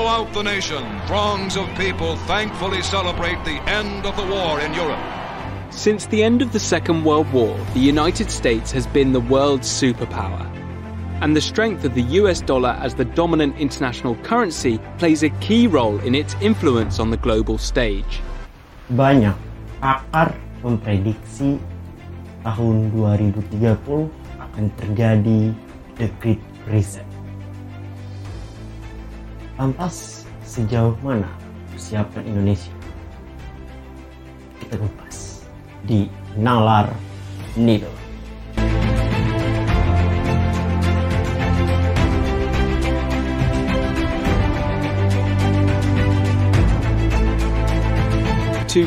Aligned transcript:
Throughout 0.00 0.32
the 0.32 0.42
nation, 0.42 0.80
throngs 1.04 1.60
of 1.60 1.68
people 1.76 2.16
thankfully 2.24 2.80
celebrate 2.80 3.36
the 3.44 3.60
end 3.68 4.06
of 4.06 4.16
the 4.16 4.24
war 4.24 4.58
in 4.58 4.72
Europe. 4.72 4.98
Since 5.68 6.06
the 6.06 6.24
end 6.24 6.40
of 6.40 6.54
the 6.54 6.58
Second 6.58 7.04
World 7.04 7.30
War, 7.34 7.52
the 7.74 7.84
United 7.84 8.30
States 8.30 8.72
has 8.72 8.86
been 8.86 9.12
the 9.12 9.20
world's 9.20 9.68
superpower. 9.68 10.40
And 11.20 11.36
the 11.36 11.44
strength 11.44 11.84
of 11.84 11.92
the 11.92 12.16
US 12.16 12.40
dollar 12.40 12.80
as 12.80 12.94
the 12.94 13.04
dominant 13.04 13.58
international 13.58 14.16
currency 14.24 14.80
plays 14.96 15.22
a 15.22 15.28
key 15.44 15.66
role 15.66 16.00
in 16.00 16.14
its 16.14 16.34
influence 16.40 16.98
on 16.98 17.10
the 17.10 17.20
global 17.20 17.58
stage. 17.58 18.24
Banyak 18.96 19.36
pakar 19.84 20.32
memprediksi 20.64 21.60
tahun 22.40 22.88
2030 22.96 24.08
akan 24.48 24.64
terjadi 24.80 25.52
the 26.00 26.08
Great 26.24 26.40
Reset. 26.64 27.19
Lantas 29.60 30.24
sejauh 30.40 30.96
mana 31.04 31.28
Indonesia? 32.24 32.72
Kita 34.56 34.80
kupas 34.80 35.44
di 35.84 36.08
Nalar 36.32 36.88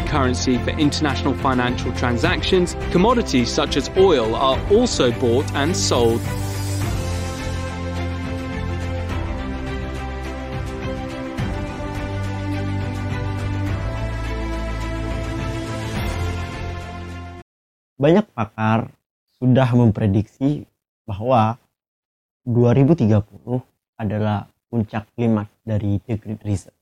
currency 0.09 0.57
for 0.57 0.73
international 0.81 1.37
financial 1.37 1.93
transactions, 1.93 2.73
commodities 2.89 3.53
such 3.53 3.77
as 3.77 3.93
oil 3.93 4.33
are 4.33 4.57
also 4.73 5.11
bought 5.21 5.45
and 5.53 5.77
sold 5.77 6.17
banyak 18.03 18.27
pakar 18.35 18.91
sudah 19.39 19.71
memprediksi 19.71 20.67
bahwa 21.07 21.55
2030 22.43 23.23
adalah 23.95 24.51
puncak 24.67 25.07
klimat 25.15 25.47
dari 25.63 26.03
The 26.03 26.19
Great 26.19 26.43
Reset. 26.43 26.75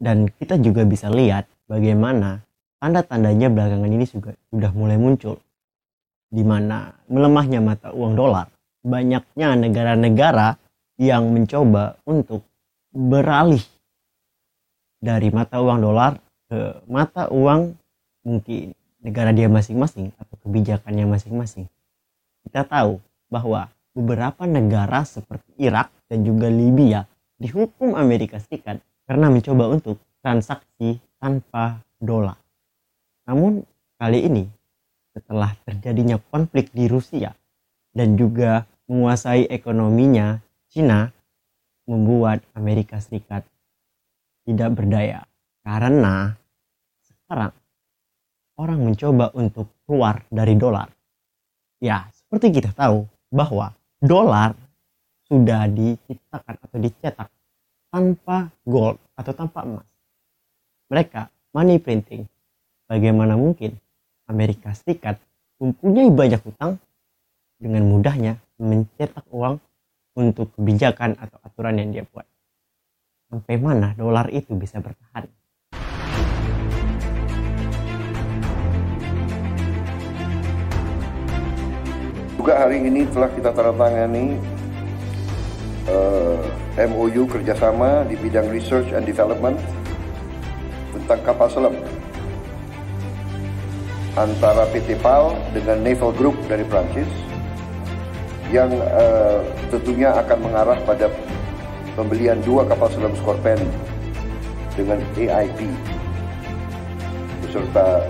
Dan 0.00 0.32
kita 0.32 0.56
juga 0.56 0.88
bisa 0.88 1.12
lihat 1.12 1.44
bagaimana 1.68 2.40
tanda-tandanya 2.80 3.52
belakangan 3.52 3.92
ini 3.92 4.08
juga 4.08 4.32
sudah 4.48 4.72
mulai 4.72 4.96
muncul. 4.96 5.36
Di 6.32 6.40
mana 6.40 6.96
melemahnya 7.12 7.60
mata 7.60 7.92
uang 7.92 8.16
dolar, 8.16 8.48
banyaknya 8.80 9.60
negara-negara 9.60 10.56
yang 10.96 11.36
mencoba 11.36 12.00
untuk 12.08 12.48
beralih 12.96 13.60
dari 15.04 15.28
mata 15.28 15.60
uang 15.60 15.84
dolar 15.84 16.16
ke 16.48 16.80
mata 16.88 17.28
uang 17.28 17.76
mungkin 18.24 18.72
negara 19.00 19.32
dia 19.32 19.48
masing-masing 19.48 20.12
atau 20.16 20.36
kebijakannya 20.44 21.08
masing-masing. 21.08 21.66
Kita 22.44 22.64
tahu 22.64 23.00
bahwa 23.32 23.72
beberapa 23.96 24.44
negara 24.44 25.04
seperti 25.04 25.56
Irak 25.60 25.92
dan 26.08 26.24
juga 26.24 26.48
Libya 26.48 27.04
dihukum 27.40 27.96
Amerika 27.96 28.36
Serikat 28.38 28.80
karena 29.08 29.32
mencoba 29.32 29.72
untuk 29.72 29.96
transaksi 30.20 31.00
tanpa 31.16 31.80
dolar. 31.96 32.36
Namun 33.28 33.64
kali 33.96 34.24
ini 34.28 34.44
setelah 35.10 35.56
terjadinya 35.66 36.20
konflik 36.30 36.70
di 36.70 36.86
Rusia 36.86 37.34
dan 37.90 38.14
juga 38.14 38.64
menguasai 38.86 39.50
ekonominya 39.50 40.38
Cina 40.70 41.10
membuat 41.86 42.46
Amerika 42.54 43.02
Serikat 43.02 43.42
tidak 44.46 44.70
berdaya 44.78 45.26
karena 45.66 46.38
sekarang 47.02 47.52
orang 48.60 48.84
mencoba 48.84 49.32
untuk 49.32 49.72
keluar 49.88 50.20
dari 50.28 50.52
dolar. 50.60 50.92
Ya, 51.80 52.12
seperti 52.12 52.60
kita 52.60 52.76
tahu 52.76 53.08
bahwa 53.32 53.72
dolar 54.04 54.52
sudah 55.24 55.64
diciptakan 55.64 56.60
atau 56.60 56.76
dicetak 56.76 57.28
tanpa 57.88 58.52
gold 58.68 59.00
atau 59.16 59.32
tanpa 59.32 59.64
emas. 59.64 59.88
Mereka 60.92 61.32
money 61.56 61.80
printing. 61.80 62.28
Bagaimana 62.84 63.38
mungkin 63.38 63.78
Amerika 64.28 64.74
Serikat 64.76 65.16
mempunyai 65.62 66.10
banyak 66.10 66.42
hutang 66.42 66.76
dengan 67.56 67.86
mudahnya 67.86 68.36
mencetak 68.60 69.24
uang 69.30 69.56
untuk 70.18 70.52
kebijakan 70.58 71.16
atau 71.16 71.38
aturan 71.46 71.78
yang 71.78 71.88
dia 71.94 72.04
buat. 72.04 72.26
Sampai 73.30 73.62
mana 73.62 73.94
dolar 73.94 74.26
itu 74.34 74.58
bisa 74.58 74.82
bertahan? 74.82 75.30
Juga 82.40 82.56
hari 82.56 82.80
ini 82.80 83.04
telah 83.12 83.28
kita 83.36 83.52
tanda 83.52 83.68
tangani 83.76 84.32
uh, 85.92 86.40
eh, 86.80 86.88
MOU 86.88 87.28
kerjasama 87.28 88.08
di 88.08 88.16
bidang 88.16 88.48
research 88.48 88.96
and 88.96 89.04
development 89.04 89.60
tentang 90.96 91.20
kapal 91.20 91.52
selam 91.52 91.76
antara 94.16 94.64
PT 94.72 94.96
PAL 95.04 95.36
dengan 95.52 95.84
Naval 95.84 96.16
Group 96.16 96.32
dari 96.48 96.64
Prancis 96.64 97.12
yang 98.48 98.72
uh, 98.88 99.44
tentunya 99.68 100.08
akan 100.08 100.40
mengarah 100.40 100.80
pada 100.88 101.12
pembelian 101.92 102.40
dua 102.40 102.64
kapal 102.64 102.88
selam 102.88 103.12
Scorpion 103.20 103.60
dengan 104.80 104.96
AIP 105.12 105.68
beserta 107.44 108.00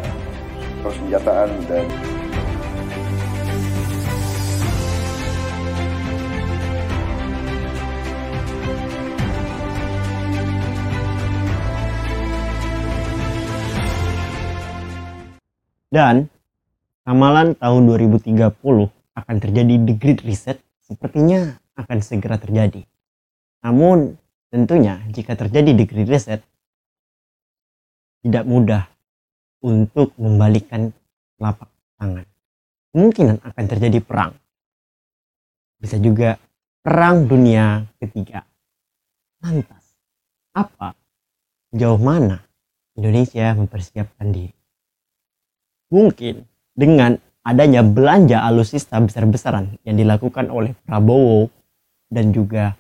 persenjataan 0.87 1.51
dan 1.67 1.91
Dan 15.91 16.31
ramalan 17.03 17.59
tahun 17.59 17.83
2030 17.91 18.39
akan 19.19 19.37
terjadi 19.43 19.75
the 19.83 19.95
Great 19.99 20.23
Reset 20.23 20.63
sepertinya 20.87 21.59
akan 21.75 21.99
segera 21.99 22.39
terjadi. 22.39 22.87
Namun 23.67 24.15
tentunya 24.55 25.03
jika 25.11 25.35
terjadi 25.35 25.75
the 25.75 25.87
Great 25.91 26.07
Reset 26.07 26.41
tidak 28.23 28.45
mudah 28.47 28.87
untuk 29.67 30.15
membalikan 30.15 30.95
telapak 31.37 31.69
tangan. 31.99 32.27
Kemungkinan 32.95 33.43
akan 33.43 33.65
terjadi 33.67 33.99
perang. 33.99 34.33
Bisa 35.81 35.97
juga 35.99 36.37
perang 36.85 37.27
dunia 37.27 37.89
ketiga. 37.99 38.45
Lantas, 39.41 39.97
apa? 40.53 40.93
Jauh 41.73 41.97
mana 41.97 42.45
Indonesia 42.99 43.57
mempersiapkan 43.57 44.29
diri? 44.29 44.60
Mungkin 45.91 46.47
dengan 46.73 47.19
adanya 47.43 47.83
belanja 47.83 48.47
alutsista 48.47 48.97
besar-besaran 49.03 49.83
yang 49.83 49.99
dilakukan 49.99 50.47
oleh 50.49 50.77
Prabowo 50.87 51.51
dan 52.07 52.31
juga 52.31 52.79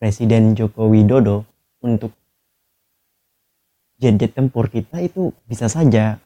Presiden 0.00 0.56
Joko 0.56 0.88
Widodo 0.92 1.44
untuk 1.84 2.12
jet-jet 3.96 4.36
tempur 4.36 4.68
kita 4.68 5.00
itu 5.00 5.32
bisa 5.48 5.72
saja 5.72 6.20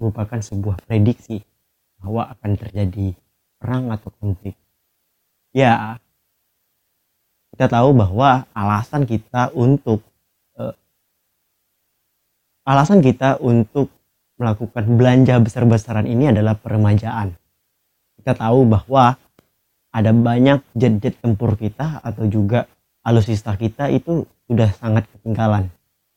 merupakan 0.00 0.40
sebuah 0.40 0.80
prediksi 0.88 1.44
bahwa 2.00 2.32
akan 2.32 2.56
terjadi 2.56 3.12
perang 3.60 3.92
atau 3.92 4.08
konflik. 4.16 4.56
Ya, 5.52 6.00
kita 7.52 7.68
tahu 7.68 7.92
bahwa 7.92 8.48
alasan 8.56 9.04
kita 9.04 9.52
untuk 9.52 10.00
uh, 10.56 10.72
alasan 12.64 13.04
kita 13.04 13.36
untuk 13.44 13.92
melakukan 14.40 14.96
belanja 14.96 15.36
besar-besaran 15.36 16.08
ini 16.08 16.32
adalah 16.32 16.56
peremajaan. 16.56 17.36
Kita 18.16 18.32
tahu 18.32 18.64
bahwa 18.64 19.20
ada 19.92 20.10
banyak 20.16 20.64
jet-jet 20.72 21.20
tempur 21.20 21.60
kita 21.60 22.00
atau 22.00 22.24
juga 22.24 22.64
alusista 23.04 23.52
kita 23.52 23.92
itu 23.92 24.24
sudah 24.48 24.72
sangat 24.72 25.04
ketinggalan. 25.12 25.68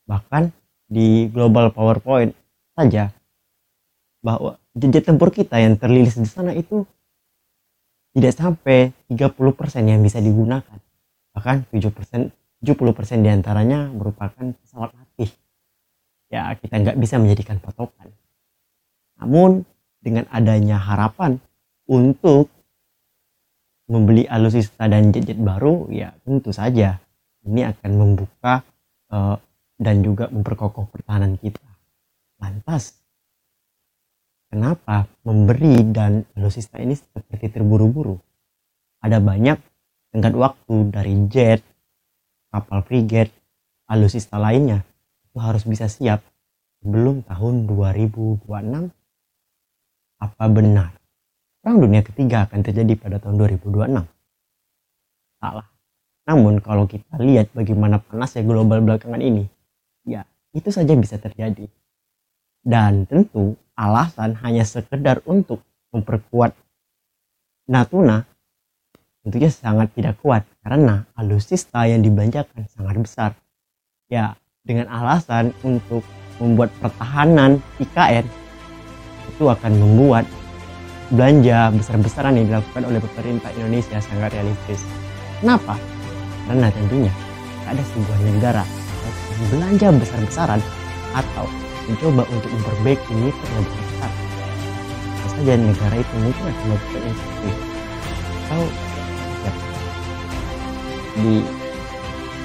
Bahkan 0.08 0.48
di 0.88 1.28
global 1.28 1.68
PowerPoint 1.68 2.32
saja 2.72 3.12
bahwa 4.24 4.56
jet-jet 4.72 5.04
tempur 5.04 5.28
kita 5.28 5.60
yang 5.60 5.76
terlilis 5.76 6.16
di 6.16 6.24
sana 6.24 6.56
itu 6.56 6.88
tidak 8.16 8.32
sampai 8.32 8.96
30% 9.12 9.36
yang 9.84 10.00
bisa 10.00 10.22
digunakan. 10.24 10.80
Bahkan 11.36 11.68
7%, 11.68 12.32
70% 12.64 13.20
di 13.20 13.28
antaranya 13.28 13.90
merupakan 13.92 14.54
pesawat 14.54 14.96
latih 14.96 15.28
ya 16.32 16.54
kita 16.58 16.80
nggak 16.80 16.98
bisa 16.98 17.20
menjadikan 17.20 17.60
patokan. 17.60 18.10
Namun 19.20 19.64
dengan 20.02 20.28
adanya 20.28 20.76
harapan 20.76 21.40
untuk 21.88 22.52
membeli 23.88 24.24
alutsista 24.24 24.88
dan 24.88 25.12
jet-jet 25.12 25.36
baru 25.36 25.88
ya 25.92 26.16
tentu 26.24 26.52
saja 26.52 26.96
ini 27.44 27.68
akan 27.68 27.90
membuka 27.92 28.64
uh, 29.12 29.36
dan 29.76 30.00
juga 30.00 30.32
memperkokoh 30.32 30.88
pertahanan 30.88 31.36
kita. 31.36 31.60
Lantas, 32.40 32.96
kenapa 34.48 35.04
memberi 35.24 35.84
dan 35.92 36.24
alutsista 36.32 36.80
ini 36.80 36.96
seperti 36.96 37.52
terburu-buru? 37.52 38.16
Ada 39.04 39.20
banyak 39.20 39.60
tenggat 40.08 40.32
waktu 40.32 40.74
dari 40.88 41.14
jet, 41.28 41.60
kapal 42.48 42.80
frigate, 42.86 43.32
alutsista 43.84 44.40
lainnya 44.40 44.80
itu 45.34 45.42
harus 45.42 45.66
bisa 45.66 45.90
siap 45.90 46.22
sebelum 46.78 47.26
tahun 47.26 47.66
2026. 47.66 48.46
Apa 50.22 50.46
benar 50.46 50.94
Perang 51.58 51.82
Dunia 51.82 52.06
Ketiga 52.06 52.46
akan 52.46 52.62
terjadi 52.62 52.94
pada 52.94 53.18
tahun 53.18 53.42
2026? 53.42 54.06
Salah. 55.42 55.66
Namun 56.30 56.62
kalau 56.62 56.86
kita 56.86 57.18
lihat 57.18 57.50
bagaimana 57.50 57.98
panasnya 57.98 58.46
global 58.46 58.78
belakangan 58.78 59.18
ini, 59.18 59.50
ya 60.06 60.22
itu 60.54 60.70
saja 60.70 60.94
bisa 60.94 61.18
terjadi. 61.18 61.66
Dan 62.62 63.02
tentu 63.10 63.58
alasan 63.74 64.38
hanya 64.38 64.62
sekedar 64.62 65.18
untuk 65.26 65.66
memperkuat 65.90 66.54
Natuna 67.66 68.22
tentunya 69.26 69.50
sangat 69.50 69.98
tidak 69.98 70.14
kuat 70.22 70.46
karena 70.62 71.10
alusista 71.18 71.90
yang 71.90 72.06
dibanjakan 72.06 72.70
sangat 72.70 72.96
besar. 73.02 73.30
Ya, 74.06 74.38
dengan 74.64 74.88
alasan 74.88 75.52
untuk 75.60 76.00
membuat 76.40 76.72
pertahanan 76.80 77.60
IKN 77.76 78.24
itu 79.28 79.44
akan 79.44 79.72
membuat 79.76 80.24
belanja 81.12 81.68
besar-besaran 81.76 82.32
yang 82.40 82.48
dilakukan 82.48 82.88
oleh 82.88 82.96
pemerintah 82.96 83.52
Indonesia 83.60 84.00
sangat 84.00 84.32
realistis. 84.32 84.80
Kenapa? 85.44 85.76
Karena 86.48 86.72
tentunya 86.72 87.12
ada 87.68 87.82
sebuah 87.92 88.18
negara 88.24 88.64
yang 89.36 89.46
belanja 89.52 89.88
besar-besaran 90.00 90.60
atau 91.12 91.44
mencoba 91.84 92.24
untuk 92.32 92.48
memperbaiki 92.48 93.12
mitra 93.20 93.50
lebih 93.60 93.80
besar. 93.84 94.12
Saja 95.28 95.54
negara 95.60 95.96
itu 96.00 96.14
mungkin 96.24 96.44
akan 96.48 96.64
melakukan 96.72 97.02
investasi 97.04 97.50
atau 98.48 98.62
di 101.20 101.44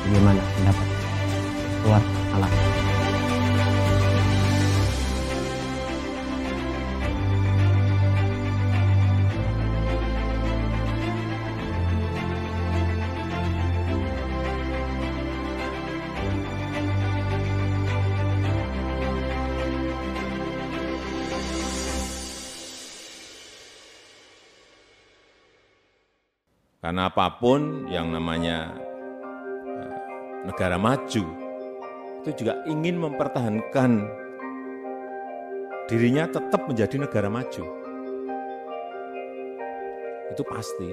bagaimana 0.04 0.42
pendapat 0.60 0.99
keluar 1.84 2.04
alam. 2.36 2.54
Karena 26.80 27.06
apa 27.12 27.38
pun 27.38 27.86
yang 27.86 28.10
namanya 28.10 28.74
eh, 29.62 29.94
negara 30.50 30.80
maju, 30.82 31.22
itu 32.20 32.44
juga 32.44 32.60
ingin 32.68 33.00
mempertahankan 33.00 33.92
dirinya 35.88 36.28
tetap 36.28 36.68
menjadi 36.68 37.08
negara 37.08 37.32
maju. 37.32 37.64
Itu 40.30 40.44
pasti. 40.44 40.90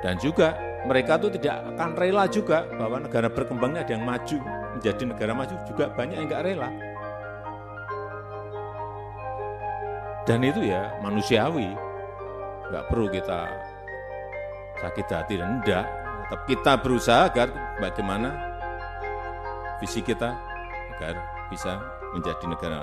Dan 0.00 0.20
juga 0.20 0.54
mereka 0.86 1.16
itu 1.16 1.32
tidak 1.40 1.64
akan 1.74 1.90
rela 1.96 2.24
juga 2.28 2.68
bahwa 2.76 3.02
negara 3.02 3.26
berkembangnya 3.32 3.88
ada 3.88 3.92
yang 3.96 4.04
maju, 4.04 4.38
menjadi 4.78 5.02
negara 5.10 5.32
maju 5.32 5.54
juga 5.66 5.90
banyak 5.90 6.16
yang 6.22 6.28
nggak 6.30 6.44
rela. 6.44 6.70
Dan 10.24 10.40
itu 10.44 10.60
ya 10.64 10.92
manusiawi, 11.04 11.72
nggak 12.72 12.84
perlu 12.88 13.08
kita 13.12 13.73
sakit 14.84 15.06
hati 15.08 15.40
dan 15.40 15.60
enggak. 15.60 15.88
Tetap 16.24 16.40
kita 16.44 16.72
berusaha 16.80 17.20
agar 17.32 17.48
bagaimana 17.80 18.28
visi 19.80 20.00
kita 20.04 20.36
agar 20.96 21.14
bisa 21.48 21.80
menjadi 22.12 22.44
negara 22.48 22.80